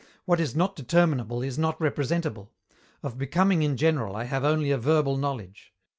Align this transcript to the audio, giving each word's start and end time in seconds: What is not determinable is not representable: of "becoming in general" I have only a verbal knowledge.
What 0.25 0.39
is 0.39 0.55
not 0.55 0.75
determinable 0.75 1.43
is 1.43 1.59
not 1.59 1.79
representable: 1.79 2.51
of 3.03 3.19
"becoming 3.19 3.61
in 3.61 3.77
general" 3.77 4.15
I 4.15 4.23
have 4.23 4.43
only 4.43 4.71
a 4.71 4.77
verbal 4.79 5.15
knowledge. 5.15 5.75